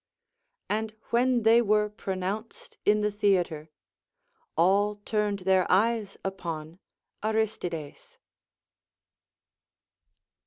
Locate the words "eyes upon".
5.71-6.79